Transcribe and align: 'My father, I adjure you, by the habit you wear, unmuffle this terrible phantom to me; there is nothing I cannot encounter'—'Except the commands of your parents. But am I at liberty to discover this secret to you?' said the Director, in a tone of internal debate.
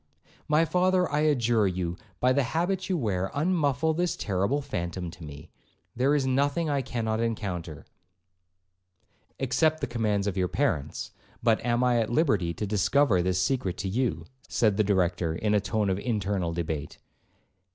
'My 0.47 0.65
father, 0.65 1.07
I 1.11 1.19
adjure 1.19 1.67
you, 1.67 1.95
by 2.19 2.33
the 2.33 2.41
habit 2.41 2.89
you 2.89 2.97
wear, 2.97 3.29
unmuffle 3.35 3.93
this 3.95 4.15
terrible 4.17 4.59
phantom 4.59 5.11
to 5.11 5.23
me; 5.23 5.51
there 5.95 6.15
is 6.15 6.25
nothing 6.25 6.71
I 6.71 6.81
cannot 6.81 7.19
encounter'—'Except 7.19 9.79
the 9.79 9.85
commands 9.85 10.25
of 10.25 10.35
your 10.37 10.47
parents. 10.47 11.11
But 11.43 11.63
am 11.63 11.83
I 11.83 11.99
at 11.99 12.09
liberty 12.09 12.51
to 12.51 12.65
discover 12.65 13.21
this 13.21 13.39
secret 13.39 13.77
to 13.77 13.87
you?' 13.87 14.25
said 14.49 14.75
the 14.75 14.83
Director, 14.83 15.35
in 15.35 15.53
a 15.53 15.59
tone 15.61 15.87
of 15.87 15.99
internal 15.99 16.51
debate. 16.51 16.97